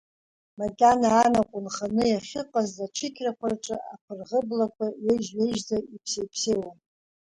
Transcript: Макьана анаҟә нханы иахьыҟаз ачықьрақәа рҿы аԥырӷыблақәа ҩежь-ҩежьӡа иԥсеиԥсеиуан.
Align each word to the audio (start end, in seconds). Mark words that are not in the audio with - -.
Макьана 0.59 1.07
анаҟә 1.23 1.57
нханы 1.65 2.05
иахьыҟаз 2.09 2.71
ачықьрақәа 2.85 3.47
рҿы 3.53 3.75
аԥырӷыблақәа 3.93 4.85
ҩежь-ҩежьӡа 5.05 5.77
иԥсеиԥсеиуан. 5.95 6.77